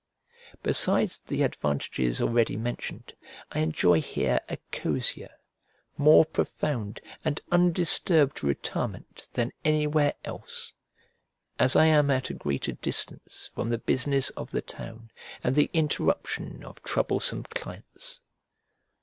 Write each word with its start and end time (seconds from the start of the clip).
Besides 0.63 1.19
the 1.19 1.43
advantages 1.43 2.19
already 2.19 2.57
mentioned, 2.57 3.13
I 3.51 3.59
enjoy 3.59 4.01
here 4.01 4.39
a 4.49 4.57
cozier, 4.71 5.29
more 5.95 6.25
profound 6.25 7.01
and 7.23 7.39
undisturbed 7.51 8.43
retirement 8.43 9.29
than 9.33 9.51
anywhere 9.63 10.15
else, 10.25 10.73
as 11.59 11.75
I 11.75 11.85
am 11.85 12.09
at 12.09 12.31
a 12.31 12.33
greater 12.33 12.71
distance 12.71 13.47
from 13.53 13.69
the 13.69 13.77
business 13.77 14.31
of 14.31 14.49
the 14.49 14.63
town 14.63 15.11
and 15.43 15.53
the 15.55 15.69
interruption 15.71 16.63
of 16.63 16.81
troublesome 16.81 17.43
clients. 17.51 18.21